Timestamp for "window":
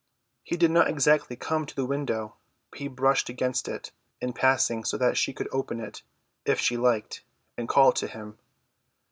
1.85-2.33